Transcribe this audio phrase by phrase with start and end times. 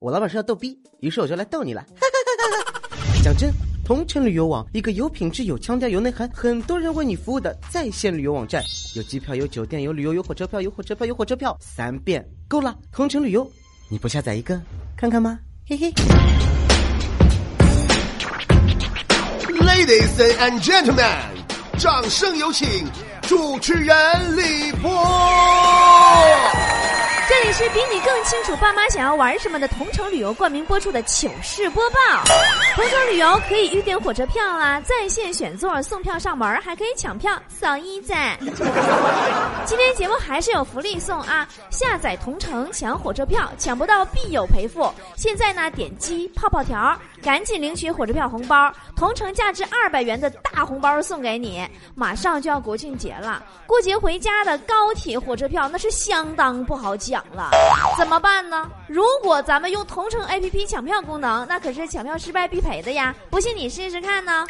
[0.00, 1.84] 我老板是要逗逼，于是我就来逗你了。
[3.20, 3.52] 讲真，
[3.84, 8.62] 同城旅游网一个有品质、有腔调、有内涵，很多人为你服务的在线旅游网站，
[8.94, 12.76] 有机票、有酒店、有旅游、有火车票、有火车票、有火车票，三遍够了。
[12.92, 13.50] 同城旅游，
[13.90, 14.60] 你不下载一个
[14.96, 15.36] 看看吗？
[15.66, 15.92] 嘿嘿。
[19.50, 21.10] Ladies and gentlemen，
[21.76, 22.86] 掌声有请
[23.22, 23.96] 主持人
[24.36, 24.88] 李波。
[27.28, 31.98] 这里是比你更清楚爸妈想要玩什么的同城旅游冠名播出的糗事播报。
[32.74, 38.34] 同城旅游可以预订火车票啊，在线选座送票上门，还可以抢票扫一在。
[39.66, 41.46] 今天节目还是有福利送啊！
[41.68, 44.90] 下载同城抢火车票，抢不到必有赔付。
[45.14, 51.62] 现在呢，点击泡泡条，赶紧领取火车票红包，同城价值二百元的大红包送给你。
[51.94, 57.50] 马上就要国庆节了，过节回家的高铁、火车票那是相当不好抢了，
[57.98, 58.70] 怎么办呢？
[58.86, 63.14] 如果咱们用同城 APP 抢票功能，那可是抢票失败必赔的呀！
[63.28, 64.46] 不信你试试看呢。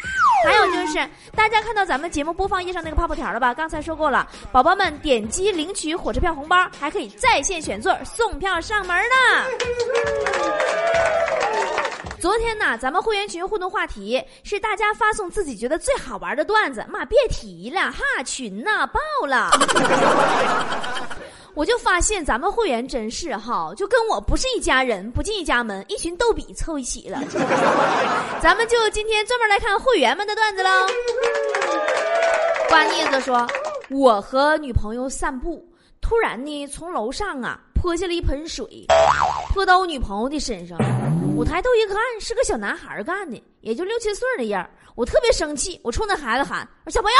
[0.46, 3.52] 还有就是，大家看到咱们节目播放页上那个泡泡条了吧？
[3.52, 9.16] 刚才说过了，宝宝们点击领取火车票红包，还可以在线选座送票上门呢。
[12.20, 19.50] 昨天呢，咱们会员群互动话题是大家发送自己觉得最好玩的段子，妈别提了哈，群呐爆了。
[21.54, 27.20] 我就发现咱们会员真是哈，就跟我不是一家人，不进一家门，一群逗比凑一起了。
[28.42, 30.70] 咱们就今天专门来看会员们的段子喽。
[32.68, 33.46] 瓜妮子说
[33.90, 35.64] ：“我和女朋友散步，
[36.00, 38.86] 突然呢从楼上啊泼下了一盆水，
[39.52, 40.78] 泼到我女朋友的身上。
[41.38, 47.16] 我抬头一看，是个小男孩干的，也就六七岁的样我特别生气，我冲那孩子喊：‘我说小朋友，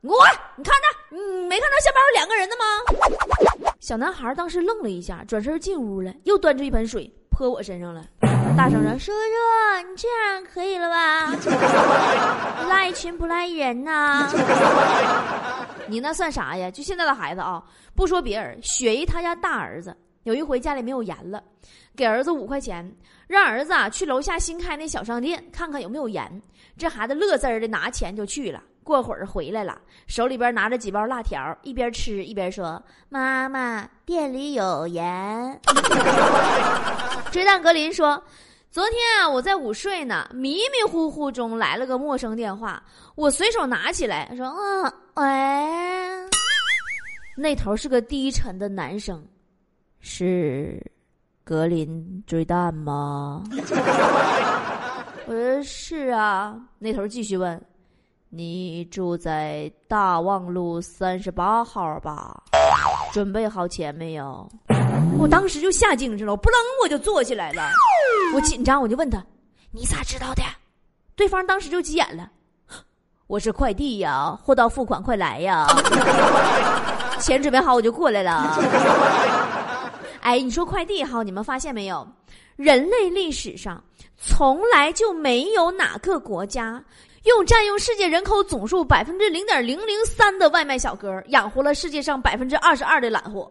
[0.00, 0.26] 你给我！
[0.56, 2.64] 你看着，你没看到下边有两个人的吗？’
[3.78, 8.04] 小男孩当时愣了一下，转身进屋了，又端出一盆水泼我身上了，
[8.56, 11.30] 大声说：‘叔叔，你这样可以了吧？
[12.68, 14.28] 赖群不赖人呐、
[15.86, 16.68] 你那算啥呀？
[16.72, 17.62] 就现在的孩子啊，
[17.94, 21.42] 不说别人，雪姨她家大儿子有一回家里没有盐了，
[21.96, 22.94] 给儿子五块钱，
[23.26, 26.42] 让儿子啊去楼下新开那小商店看看有没有盐。
[26.76, 28.62] 这孩子乐滋儿的拿钱就去了。
[28.82, 35.60] 过会儿回来了，手里边拿着几包辣条，一边吃一边说：“妈妈，店里有盐。
[37.32, 38.22] ”追蛋格林说
[38.70, 42.82] ：“昨天啊，我在午睡呢，迷迷糊糊中来了个陌生电话，
[43.14, 45.24] 我随手拿起来说：‘嗯，喂。’
[47.36, 49.26] 那头是个低沉的男声，
[50.06, 50.78] 是
[51.42, 53.42] 格林追蛋吗？
[55.26, 56.54] 我说是啊。
[56.78, 57.60] 那头继续问。
[58.28, 62.36] 你住在大望路三十八号吧？
[63.14, 64.46] 准备好钱没有？
[65.18, 67.62] 我当时就下精神了，我不楞我就坐起来了。
[68.34, 69.24] 我紧张，我就问他
[69.72, 70.42] ：“你咋知道的？”
[71.16, 72.30] 对方当时就急眼了
[73.26, 75.66] ：“我是快递呀，货到付款，快来呀！
[77.20, 78.58] 钱准备好我就过来了。”
[80.24, 82.06] 哎，你说快递哈，你们发现没有？
[82.56, 83.82] 人类历史上
[84.16, 86.82] 从来就没有哪个国家。
[87.24, 93.50] 用占用世界人口总数百分之零点零零三的外卖小哥养活了世界上百分之二十二的懒货。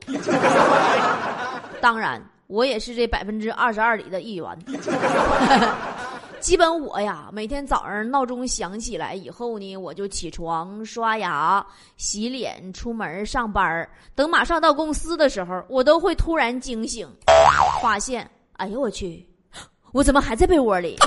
[1.79, 4.47] 当然，我也是这百分之二十二里的一员。
[6.43, 11.65] 基本我呀，每天早上闹钟响起来以后呢，我就起床、刷牙、
[11.95, 13.87] 洗脸、出门上班。
[14.13, 17.07] 等马上到公司的时候，我都会突然惊醒，
[17.81, 19.25] 发现，哎呦我去，
[19.93, 20.97] 我怎么还在被窝里？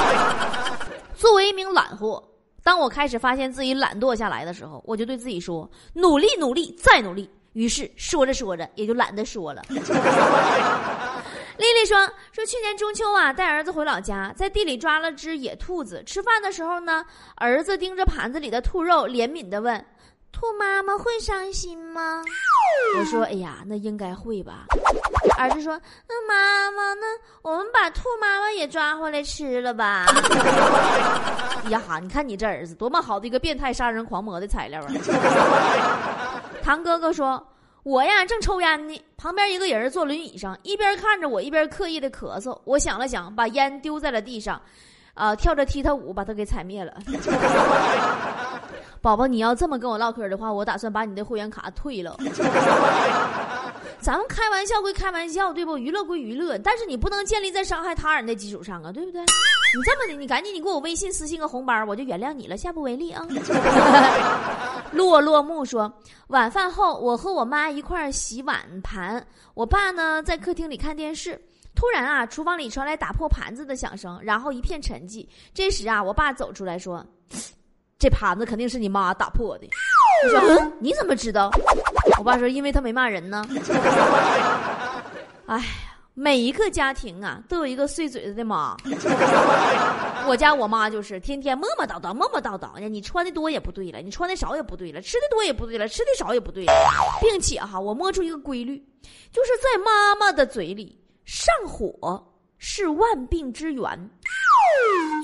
[1.14, 2.26] 作为一名懒货，
[2.62, 9.62] 当我开始发现自己懒惰下来的时候，我就对自己说：“努力，努力，再努力。”于是说着说着，也就懒得说了。
[11.56, 11.96] 丽丽说
[12.32, 16.02] ：“说去年中秋啊，带儿子回老家，在地里抓了只野兔子。
[16.04, 17.04] 吃饭的时候呢，
[17.36, 19.84] 儿子盯着盘子里的兔肉，怜悯的问
[20.32, 22.22] ：‘兔妈妈会伤心吗？’
[22.98, 24.66] 我说：‘哎呀，那应该会吧。’
[25.38, 27.06] 儿子说：‘那妈妈，那
[27.42, 30.06] 我们把兔妈妈也抓回来吃了吧？’
[31.70, 34.90] 呀哈，你看你这儿子多么好的一个变态杀人狂魔的材料啊！
[36.64, 37.40] 堂哥哥说。”
[37.84, 42.58] 我呀，正抽烟呢，旁边一个人坐轮椅上，一边看着我，一边刻意的咳嗽。
[42.64, 44.58] 我想了想，把烟丢在了地上，
[45.12, 46.94] 啊，跳着踢踏舞把他给踩灭了。
[49.02, 52.16] 宝宝，你要这么跟我唠嗑的话，我打算把你的会员卡退了。
[54.00, 55.76] 咱们开玩笑归开玩笑，对不？
[55.76, 59.20] 娱乐归娱乐，但是你不能建立在伤害他人的基础上啊，对不对？
[59.20, 63.26] 你这么的，你赶紧你给我微信私信个红包，我就原谅你了，下不为例啊。
[64.94, 65.92] 落落木说，
[66.28, 69.24] 晚饭后我和我妈一块儿洗碗盘，
[69.54, 71.40] 我爸呢在客厅里看电视。
[71.74, 75.26] 突然啊，厨房里传来打破盘子的响声，然后一片沉寂。
[75.52, 77.04] 这时啊，我爸走出来说
[77.98, 79.68] ：“这盘子肯定是你妈打破的。”
[80.24, 81.50] 我说：“嗯，你怎么知道？”
[82.16, 83.44] 我爸说：“因为他没骂人呢。”
[85.46, 85.64] 哎呀，
[86.14, 88.76] 每一个家庭啊，都有一个碎嘴子的妈。
[90.26, 92.88] 我家我妈就是天天磨磨叨叨、磨磨叨叨的。
[92.88, 96.72] 你穿的多也不对了，你穿的少也不对了，吃的多也不对了，吃的少也不对了，
[97.20, 98.78] 并且哈，我摸出一个规律，
[99.30, 102.24] 就是在妈妈的嘴里，上火
[102.58, 104.10] 是万病之源。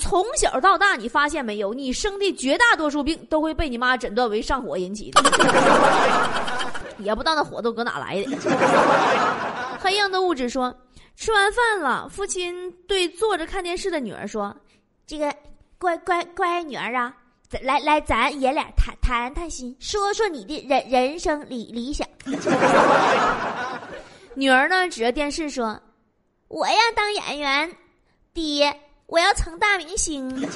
[0.01, 1.73] 从小到大，你发现没有？
[1.73, 5.23] 你生的绝大多数病都会被你妈诊断为上火引起的，
[6.99, 8.37] 也不知道那火都搁哪来的。
[9.81, 10.75] 黑硬的物质说
[11.17, 14.55] ：“吃完饭了，父亲对坐着看电视的女儿说。”
[15.11, 15.35] 这个
[15.77, 17.13] 乖乖乖女儿啊，
[17.63, 22.07] 来来，咱爷俩谈谈谈心，说说你的人人生理理想。
[24.35, 25.77] 女儿呢，指着电视说
[26.47, 27.77] ：“我要当演员，
[28.33, 28.73] 爹，
[29.07, 30.31] 我要成大明星。”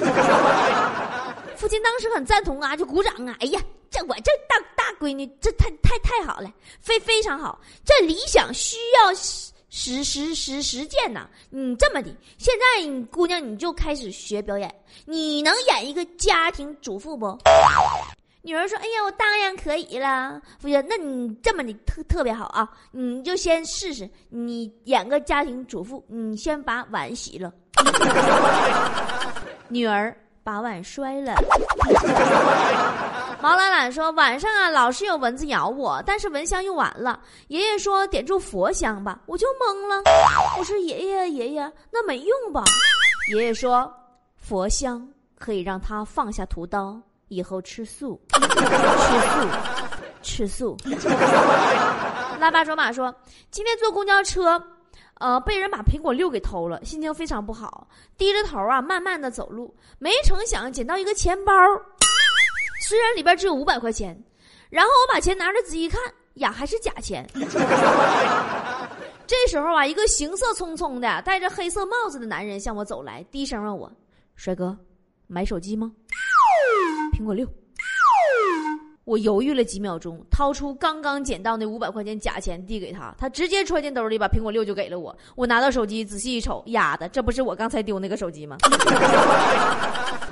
[1.57, 3.35] 父亲当时很赞同啊，就鼓掌啊！
[3.41, 3.59] 哎呀，
[3.91, 6.49] 这我这大大闺女，这太太太好了，
[6.79, 9.11] 非非常好，这理想需要。
[9.77, 11.27] 实实实实践呐！
[11.49, 14.73] 你这么的，现在姑娘你就开始学表演，
[15.03, 17.37] 你能演一个家庭主妇不？
[18.41, 22.65] 女儿说：“哎呀，我当然可以了。”夫人，那你这么的特特别好啊！
[22.91, 27.51] 你就先试试，你演个家庭主妇，你先把碗洗了。
[29.67, 31.35] 女儿把碗摔了。
[33.45, 37.21] 毛懒懒说：“晚上啊，老是有蚊子咬我，但是蚊香用完了。
[37.49, 40.01] 爷爷说点柱佛香吧，我就懵了。
[40.57, 42.63] 我说爷爷爷爷，那没用吧？
[43.31, 43.93] 爷爷说
[44.35, 45.07] 佛香
[45.37, 48.19] 可以让他放下屠刀，以后吃素，
[50.23, 51.09] 吃素，吃素。”
[52.41, 53.13] 拉巴卓玛说
[53.51, 54.59] ：“今天坐公交车，
[55.19, 57.87] 呃，被人把苹果六给偷了，心情非常不好，
[58.17, 61.53] 低着头啊，慢慢的走路，没成想捡到一个钱包。”
[62.87, 64.15] 虽然里边只有五百块钱，
[64.69, 65.99] 然后我把钱拿着仔细看，
[66.35, 67.27] 呀，还是假钱。
[69.25, 73.91] 这时候啊，一个行色匆匆的、戴着黑色帽子的男人向我走来，低声问我
[74.37, 74.77] ：“帅哥，
[75.25, 75.91] 买手机吗？
[77.11, 77.47] 苹果六。”
[79.03, 85.15] 我犹豫了几秒钟，掏出刚刚捡到那五百块钱假钱递给他，他直接揣进兜里，把苹果六就给了我。
[85.35, 88.57] 我拿到手机仔细一瞅，丫的，这不是我刚才丢那个手机吗？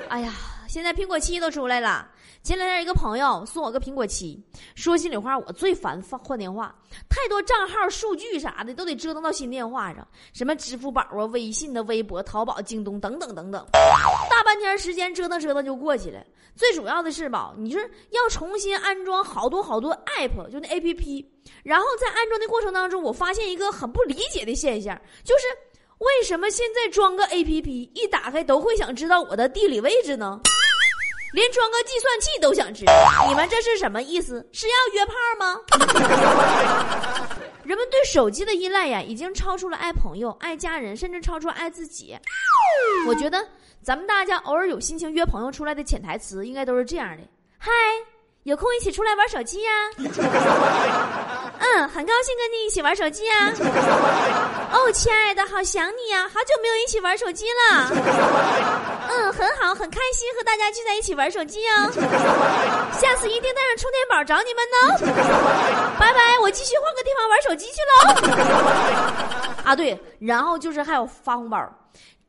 [0.10, 0.34] 哎呀！
[0.68, 2.08] 现在苹果七都出来了。
[2.42, 4.44] 前两天一个朋友送我个苹果七，
[4.76, 6.76] 说心里话，我最烦换换电话，
[7.08, 13.66] 太多账号数据啥的都得折腾到新电话上，什么支付宝啊、微信的、微博、淘宝、京东等等等等，
[14.30, 16.22] 大半天时间折腾折腾就过去了。
[16.56, 17.80] 最主要的是吧，你是
[18.10, 21.26] 要重新安装好多好多 app，就那 app，
[21.64, 25.44] 然后在安装的过程当中，我发现一个很不理解的现象，就是
[26.04, 30.40] 为什么现在装个 app 一打开都会想知道我的地理位置呢？
[31.34, 32.94] 连装个计算器都想知道，
[33.28, 34.48] 你们这是什么意思？
[34.52, 35.60] 是要约炮吗？
[37.64, 42.16] 人们对手机的依赖呀，已经超出了爱朋友、爱家人，甚至超出爱自己。
[43.08, 43.48] 我觉得
[43.82, 47.24] 咱们大家偶尔有心情约朋友出来的潜台词，应该都是这样的：
[47.58, 47.72] 嗨。
[48.44, 49.72] 有空一起出来玩手机呀？
[51.76, 53.50] 嗯，很高兴跟你一起玩手机啊。
[54.74, 57.90] 哦，亲爱的，好想你呀，好久没有一起玩手机了。
[59.10, 61.92] 嗯，很好，很开心和大家聚在一起玩手机哦。
[63.00, 64.78] 下次一定带上充电宝找你们呢。
[66.00, 69.64] 拜拜，我继续换个地方玩手机去喽。
[69.64, 71.58] 啊，对，然后就是还有发红包。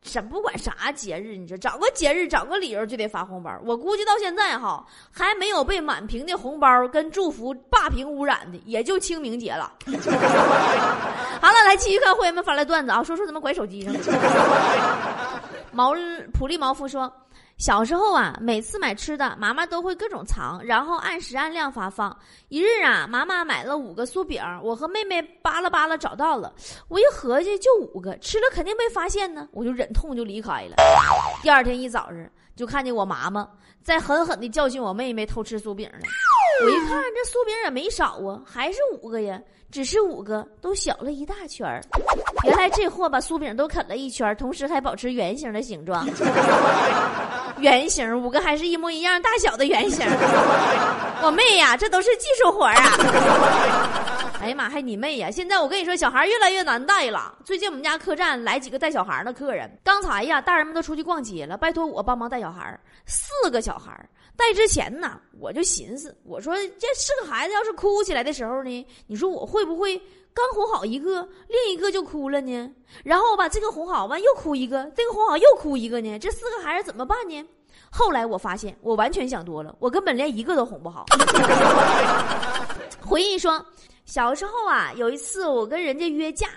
[0.05, 3.51] 什不管啥节日，你说找个节日找个理由就得发红包。
[3.65, 9.73] 我估计到现在哈还没有被满屏的红包跟祝福霸屏污染的，也就清明节了。
[11.41, 14.01] 好了，来继续看会员们发来段子啊，说说怎么拐手机上的。
[15.75, 15.93] 毛
[16.33, 17.13] 普利毛夫说。
[17.57, 22.15] 小时候啊，每次买吃的，妈妈都会各种藏，然后按时按量发放。
[22.49, 26.53] 一日啊，妈妈买了五个酥饼，我和妹妹扒拉扒拉找到了。
[26.89, 30.75] 我一合计，就五个，吃了肯定被发现呢，我就忍痛就离开了。
[31.45, 33.49] 第二天一早上，就看见我妈妈
[33.85, 36.01] 在狠狠地教训我妹妹偷吃酥饼了。
[36.65, 39.41] 我一看，这酥饼也没少啊，还是五个呀。
[39.71, 41.83] 只是五个都小了一大圈儿，
[42.45, 46.07] 原来这货把酥饼都啃了一圈，同时还保持圆形的形状。
[47.61, 50.05] 圆形五个还是一模一样大小的圆形。
[51.23, 52.75] 我妹呀，这都是技术活啊！
[54.43, 55.31] 哎呀妈，还你妹呀！
[55.31, 57.35] 现在我跟你说，小孩越来越难带了。
[57.45, 63.93] 最近我们家客栈来几个带小孩的客人，刚才呀，大人们都出去逛街了，拜托我帮忙带小孩，四个小孩。
[64.37, 69.99] 带之前呢，我就寻思，我说这是个孩子，要是哭起来的时候呢，你说我会不会
[70.35, 72.71] 刚哄好一个，另一个就哭了呢。
[73.05, 76.19] 然后我把，这个哄好完又哭一个，这个哄好又哭一个呢。
[76.19, 77.45] 这四个孩子怎么办呢？
[77.89, 81.07] 后来我发现，我完全想多了，我根本连一个都哄不好。
[83.01, 83.65] 回忆说，
[84.05, 86.49] 小时候啊，有一次我跟人家约架，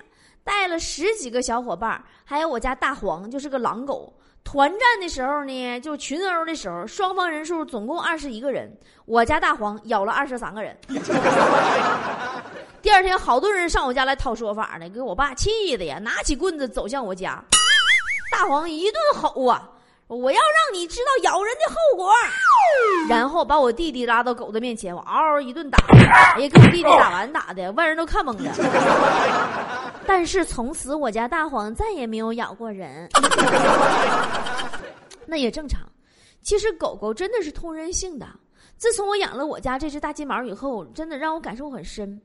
[0.44, 4.12] 带了十几个小伙伴，还有我家大黄，就是个狼狗。
[4.44, 10.76] 团战的时候呢，就群殴的时候，双方人数总共二十一个人，我家大黄咬了二十三个人。
[12.88, 17.44] 第二天，好多人上我家来讨说法呢，给我爸气的呀，拿起棍子走向我家，
[18.32, 19.70] 大黄一顿吼啊，
[20.08, 22.14] 我要让你知道咬人的后果。
[23.10, 28.54] 然后把我弟弟拉到狗的面前，我嗷嗷一顿打，哎呀，给我弟弟打完打的，外人都看懵了。
[30.08, 33.10] 但是从此我家大黄再也没有咬过人，
[35.26, 35.82] 那也正常。
[36.42, 38.26] 其实狗狗真的是通人性的。
[38.78, 42.18] 自从我养了我家这只大金毛以后，真的让我感受很深。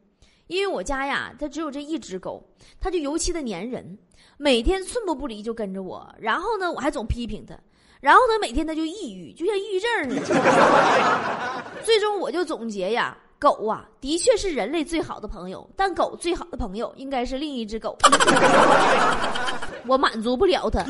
[0.47, 2.43] 因为我家呀，它只有这一只狗，
[2.81, 3.99] 它就尤其的粘人，
[4.37, 6.07] 每天寸步不离就跟着我。
[6.19, 7.55] 然后呢，我还总批评它，
[8.01, 11.65] 然后它每天它就抑郁，就像抑郁症似的。
[11.85, 13.17] 最终我就总结呀。
[13.39, 17.99] 狗啊，的确是人类最好的朋友，但狗最好的朋友应该是另一只狗。
[19.85, 20.81] 我满足不了它。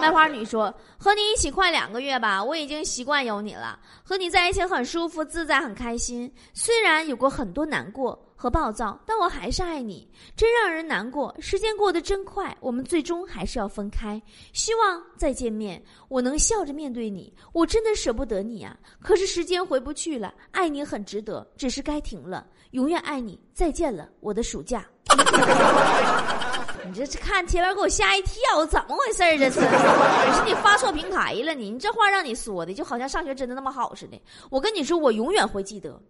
[0.00, 3.78] 卖花女说：“和你一起快两个月吧，我已经习惯有你了。
[4.02, 6.32] 和你在一起很舒服、自在、很开心。
[6.52, 11.34] 虽然有过很多难过。”和暴躁，但我还是爱你，真让人难过。
[11.40, 14.20] 时间过得真快，我们最终还是要分开。
[14.52, 17.32] 希望再见面，我能笑着面对你。
[17.54, 20.34] 我真的舍不得你啊，可是时间回不去了。
[20.50, 22.46] 爱你很值得，只是该停了。
[22.72, 24.84] 永远爱你，再见了，我的暑假。
[26.86, 29.36] 你这是看前面给我吓一跳，怎么回事儿？
[29.36, 29.60] 这是？
[29.60, 34.20] 我说你发错平台了，你你这话让你说的，就好像上学真的那么好似的。
[34.50, 36.00] 我跟你说，我永远会记得。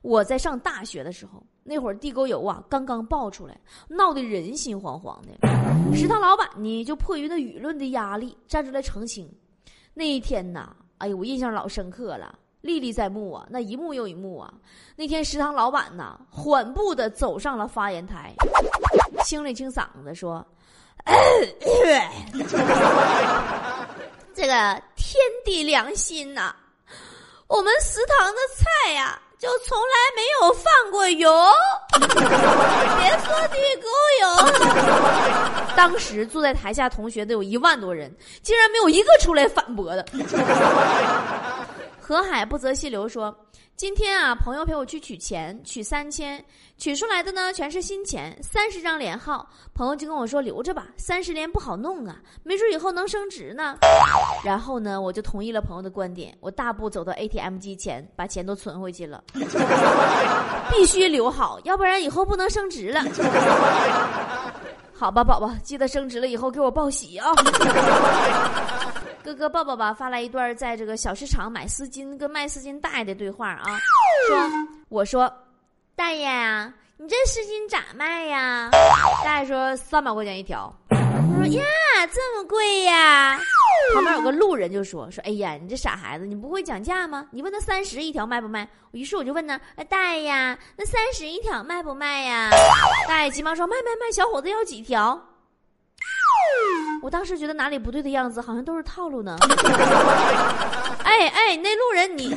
[0.00, 5.94] 我在上大学的时候，那会儿地沟油啊刚刚爆出来，闹得人心惶惶的。
[5.94, 9.30] 食堂老板呢，就迫于那舆论的压力，站出来澄清。
[9.92, 14.52] 那一天呐，哎呦，我印象老深刻了，历历在目啊，那一幕又一幕啊。
[14.96, 18.34] 那天食堂老板呐，缓步的走上了发言台，
[19.24, 20.46] 清了清嗓子说
[24.34, 26.54] ：“这个天地良心呐，
[27.48, 29.84] 我们食堂的菜呀。”就从来
[30.16, 31.30] 没有放过油，
[32.00, 32.08] 别
[33.18, 33.88] 说地沟
[34.22, 34.26] 油。
[35.76, 38.10] 当时坐在台下同学都有一万多人，
[38.42, 40.02] 竟然没有一个出来反驳的。
[42.06, 43.34] 河海不择细流说。
[43.76, 46.44] 今天啊，朋友陪我去取钱，取三千，
[46.76, 49.48] 取出来的呢全是新钱，三十张连号。
[49.72, 53.78] 朋友就跟我说留着吧，三十连不好弄啊，没准以后能升值呢。
[54.44, 59.24] 然后呢，我就同意了朋友的观点，我大步走到 ATM 机前，把钱都存回去了。
[60.70, 63.02] 必须留好，要不然以后不能升值了。
[64.96, 67.32] 好吧，宝宝，记得升职了以后给我报喜啊。
[69.22, 73.64] 哥哥抱抱吧，发来一段在这个小市场买丝巾跟卖丝巾大爷的对话啊，
[74.28, 74.38] 说
[74.88, 75.32] 我说
[75.96, 78.70] 大爷啊，你这丝巾咋卖呀？
[79.24, 80.72] 大爷说三百块钱一条。
[81.26, 81.64] 我说呀，
[82.12, 83.38] 这么贵呀？
[83.94, 87.26] 旁边有个路人就说说，哎呀，你这傻孩子，你不会讲价吗？
[87.30, 88.68] 你问他三十一条卖不卖？
[88.92, 92.50] 于是我就问他，哎，大爷呀，那三十一条卖不卖呀？
[93.08, 95.20] 大爷急忙说卖卖卖，小伙子要几条？
[97.02, 99.36] 我当时觉得哪里不对的样子，好像都是套路呢。
[101.04, 102.34] 哎哎，那路人你，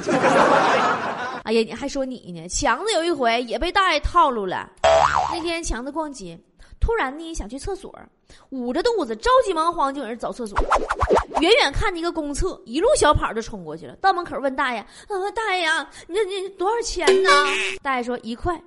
[1.43, 2.47] 哎呀，你还说你呢？
[2.49, 4.69] 强子有一回也被大爷套路了。
[5.33, 6.39] 那天强子逛街，
[6.87, 7.93] 突然呢想去厕所，
[8.51, 10.57] 捂着肚子着急忙慌就有人找厕所。
[11.41, 13.93] 远远看见一个公厕，一路小跑就冲过去了。
[13.97, 14.79] 到门口问大爷：“，
[15.35, 17.29] 大爷呀，你这你多少钱呢？”
[17.83, 18.57] 大爷说：“一块。”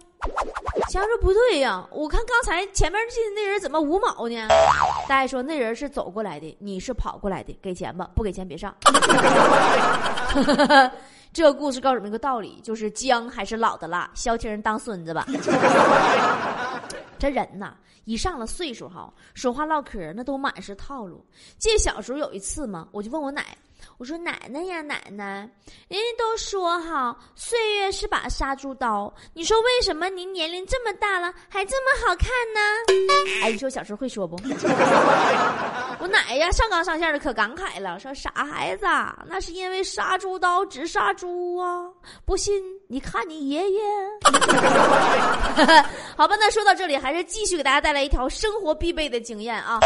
[0.91, 4.49] 强说不对呀，我看刚才前面进的那人怎么五毛呢？
[5.09, 8.77] 大爷说那人是走过来的，你是跑过来的，给钱吧，不给钱别上。
[11.33, 15.27] 这故事告诉我们一个道理，就是姜还是老的辣，消停人当孙子吧。
[17.21, 21.25] 这人呐，一上了岁数哈，说话唠嗑那都满是套路。
[21.59, 23.57] 记得小时候有一次嘛，我就问我奶。
[23.99, 25.49] 我说奶奶呀，奶奶，
[25.88, 29.12] 人家都说哈，岁月是把杀猪刀。
[29.34, 32.60] 你说为什么您年龄这么大了还这么好看呢？
[33.42, 34.37] 哎，你说小时候会说不？
[36.00, 38.87] 我奶呀，上纲上线的可感慨了，说傻孩子，
[39.26, 41.84] 那是因为杀猪刀只杀猪啊，
[42.25, 43.80] 不信你看你爷爷。
[46.16, 49.78] 好吧，那说到这里，还是继续给大家带来一条生活必备的经验啊！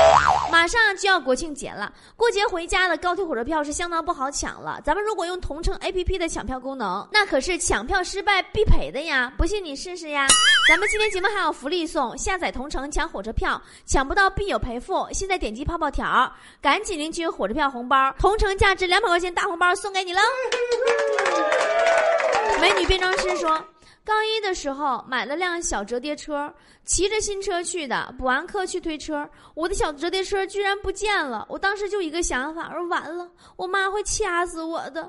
[0.50, 4.80] 马上就要国庆节了，过节回家的高铁火车票是相当不好抢了。
[4.84, 9.32] 咱们如果用同城 APP 的抢票功能，那可是抢票失败必赔的呀！
[9.36, 10.26] 不信你试试呀！
[10.68, 15.06] 咱们今天节目还有福利送，下载同城抢火车票，抢不到必有赔付。
[15.12, 20.20] 现在点击泡泡条，赶紧领取火车票红包，同城价值两百块钱大红包送给你了。
[22.60, 23.62] 美女变装师说。
[24.04, 26.52] 高一的时候买了辆小折叠车，
[26.84, 28.14] 骑着新车去的。
[28.18, 31.46] 补完课去推车，我的小折叠车居然不见了。
[31.48, 35.08] 我当时就一个想法，说完了，我妈会掐死我的。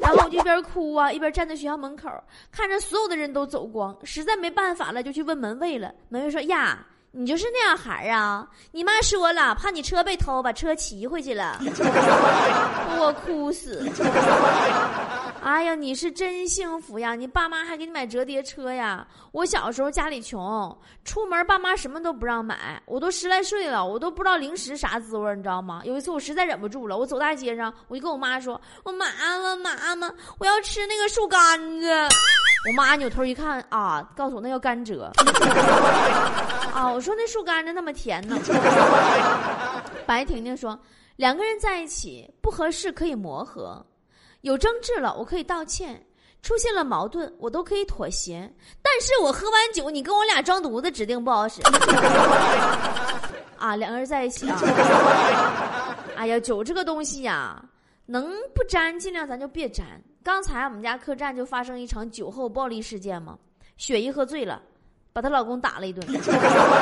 [0.00, 2.10] 然后我就一边哭啊，一边站在学校门口，
[2.50, 5.92] 看着所有的人都走光，实在没办法了，就去问门卫了。
[6.08, 8.44] 门卫说：“呀，你就是那样孩儿啊？
[8.72, 11.60] 你妈说了，怕你车被偷，把车骑回去了。”
[12.98, 13.88] 我哭死。
[15.42, 17.16] 哎呀，你是真幸福呀！
[17.16, 19.04] 你爸妈还给你买折叠车呀！
[19.32, 25.82] 我小时候家里穷，出门爸妈什么都不让买，我都十来岁了，我都不知道零食啥滋味你知道吗？
[25.84, 29.06] 有一次我实在忍不住了，我走大街上，我就跟我妈说：“我妈
[29.40, 30.08] 妈妈妈，
[30.38, 31.90] 我要吃那个树干子。”
[32.70, 35.02] 我妈扭头一看啊，告诉我那叫甘蔗。
[36.72, 38.38] 啊，我说那树干子那么甜呢。
[40.06, 40.78] 白婷婷说
[41.16, 43.84] ：“两个人在一起不合适可以磨合。”
[44.42, 45.96] 有争执了，我可以道歉；
[46.42, 48.52] 出现了矛盾，我都可以妥协。
[48.82, 51.60] 但是我喝完酒，你跟我俩装犊子，指定不好使。
[53.56, 54.58] 啊，两个人在一起啊！
[56.16, 57.64] 哎呀，酒这个东西呀，
[58.06, 59.86] 能不沾尽量咱就别沾。
[60.24, 63.38] 刚才我们家客栈就发生一场酒后暴力事件嘛，
[63.76, 64.60] 雪姨喝醉了，
[65.12, 66.04] 把她老公打了一顿。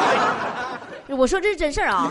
[1.08, 2.10] 我说这是真事儿啊。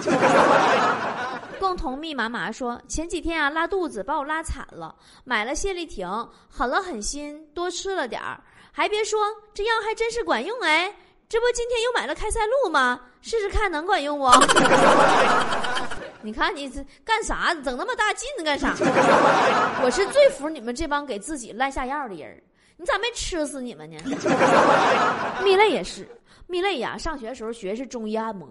[1.69, 6.09] 共同密码码说：前几天啊拉肚子把我拉惨了，买了泻立停，
[6.49, 9.19] 狠了狠心多吃了点儿，还别说
[9.53, 10.91] 这药还真是管用哎！
[11.29, 12.99] 这不今天又买了开塞露吗？
[13.21, 14.25] 试试看能管用不？
[16.23, 17.53] 你看你这干啥？
[17.63, 18.73] 整那么大劲干啥？
[19.83, 22.41] 我是最服你们这帮给自己赖下药的人，
[22.77, 23.99] 你咋没吃死你们呢？
[25.45, 26.09] 蜜泪也是，
[26.47, 28.47] 蜜泪呀，上学时候学是中医按摩。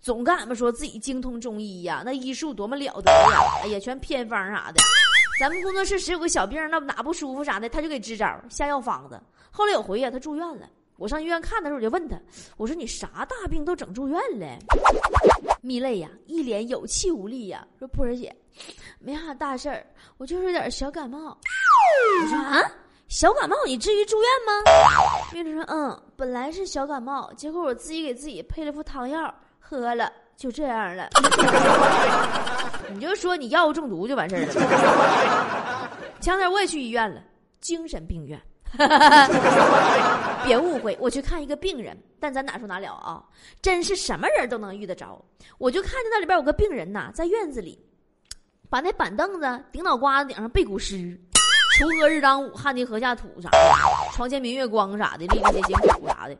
[0.00, 3.60] 总跟俺们说自己精通中医呀，那医术多么了得呀！
[3.62, 4.80] 哎呀，全偏方啥的。
[5.38, 9.20] 咱们工作室谁有个小病，那哪不舒服啥的，他就给支招下药方子。
[9.50, 10.68] 后来有回呀，他住院了。
[10.96, 12.18] 我上医院看的时候，我就问他，
[12.56, 14.46] 我说你啥大病都整住院了？
[15.62, 18.34] 蜜泪呀，一脸有气无力呀，说波儿姐，
[18.98, 19.86] 没啥大事儿，
[20.18, 21.36] 我就是有点小感冒。
[22.22, 22.60] 我说啊，
[23.08, 24.70] 小感冒你至于住院吗？
[25.32, 29.34] 蜜泪说嗯，本来是小感冒，结果我自己给自己配了副汤药。
[29.60, 31.08] 喝了就这样了，
[32.92, 34.52] 你就说你药物中毒就完事儿了。
[36.20, 37.22] 前两天我也去医院了，
[37.60, 38.40] 精神病院。
[40.44, 43.22] 别误会，我去看一个病人，但咱哪说哪了啊？
[43.60, 45.22] 真是什么人都能遇得着。
[45.58, 47.78] 我就看见那里边有个病人呐，在院子里，
[48.70, 51.18] 把那板凳子顶脑瓜子顶上背古诗，
[51.78, 53.58] 锄禾日当午，汗滴禾下土啥的，
[54.14, 56.36] 床前明月光啥的，粒粒皆辛苦啥的。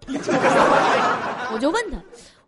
[1.53, 1.99] 我就问他。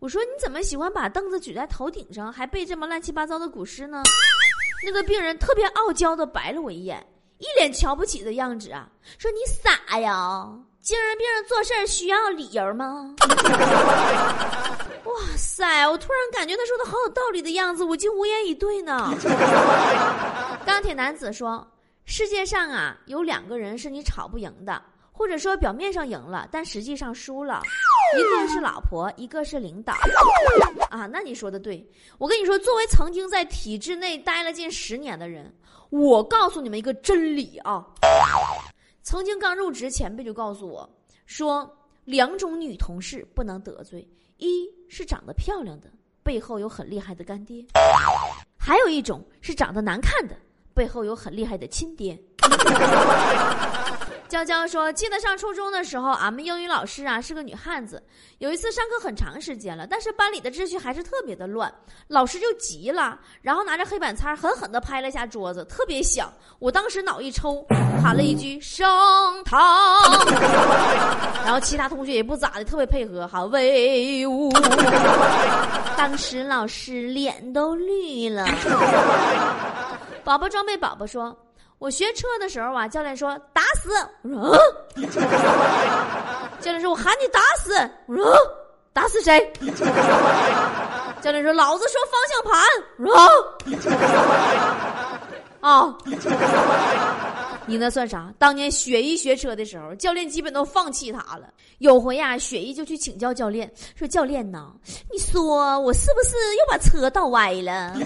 [0.02, 4.02] 我说你怎么喜欢把凳子举在头顶上，还背这么乱七八糟的古诗呢？
[4.84, 7.06] 那个病人特别傲娇的白了我一眼，
[7.38, 10.50] 一脸瞧不起的样子啊，说你傻呀？
[10.80, 13.14] 精神病人做事需要理由吗？
[15.06, 15.88] 哇塞！
[15.88, 19.14] 我突然感觉他说的好有道理的样子，我竟无言以对呢。
[20.66, 21.64] 钢铁男子说：
[22.06, 24.82] 世界上啊，有两个人是你吵不赢的。
[25.12, 27.62] 或者说表面上赢了，但实际上输了。
[28.18, 29.94] 一个是老婆，一个是领导。
[30.90, 31.86] 啊，那你说的对。
[32.18, 35.54] 我跟你说，作为曾经在体制内待了近十年的人，
[35.90, 37.86] 我告诉你们一个真理啊。
[39.02, 40.88] 曾经刚入职，前辈就告诉我
[41.26, 41.70] 说，
[42.04, 44.06] 两种女同事不能得罪：
[44.38, 45.88] 一是长得漂亮的，
[46.22, 47.64] 背后有很厉害的干爹；
[48.58, 50.36] 还有一种是长得难看的，
[50.74, 52.18] 背后有很厉害的亲爹。
[54.32, 58.02] 娇娇说：“记得上初中的时候，俺们英语老师啊是个女汉子。
[58.38, 61.70] 有一次上课很长时间了，但是班里的秩序还是特别的乱，
[62.08, 66.32] 老师就急了，然后拿着黑板擦狠狠地拍了一下桌子，特别响。
[66.58, 67.62] 我当时脑一抽，
[68.02, 68.88] 喊了一句‘升
[69.44, 70.00] 堂’，
[71.44, 74.50] 然后其他同学也不咋的，特别配合，喊‘威武’。
[75.94, 78.46] 当时老师脸都绿了。
[80.24, 81.36] 宝宝装备宝宝说。”
[81.82, 83.90] 我学车的时候啊，教练说打死，
[84.22, 84.56] 我说啊，
[86.60, 87.74] 教练说我喊你打死，
[88.06, 88.32] 我说
[88.92, 89.52] 打死谁？
[91.20, 92.62] 教练说老子说方向盘，
[92.98, 93.06] 我
[93.80, 93.90] 说
[95.68, 95.92] 啊，
[97.66, 98.32] 你那算啥？
[98.38, 101.52] 当年雪姨学车的时候，教练基本都放弃他了。
[101.78, 104.72] 有回呀，雪姨就去请教教练，说：“教练呐，
[105.12, 107.96] 你说我是不是又把车倒歪了？”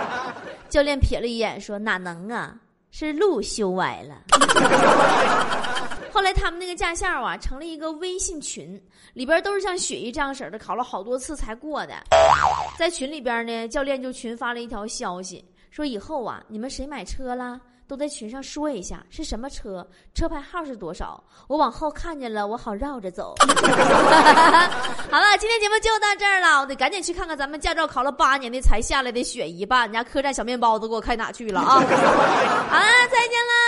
[0.68, 2.54] 教练瞥了一眼，说：“哪能啊，
[2.90, 4.22] 是路修歪了。
[6.12, 8.80] ”后来他们那个驾校啊，成了一个微信群，
[9.14, 11.94] 里边都是像雪姨这样式的，考了好多次才过的。
[12.76, 23.34] 在群里边呢，教练就群发了一条消息，说以后啊，你们谁买车啦，都在群上说一下是什么车，车牌号是多少，我往后看见了，我好绕着走。
[25.10, 31.80] 好了，今天节目就到这儿了，我得赶紧去看看咱们驾照考了八年的才下来的雪姨，把俺家客栈小面包都给我开哪去了啊？
[31.80, 33.58] 好了，再见啦。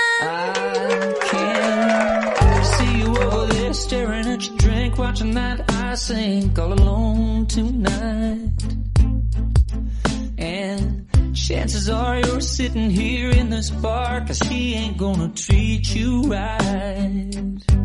[11.46, 17.80] Chances are you're sitting here in this bar, cause he ain't gonna treat you right.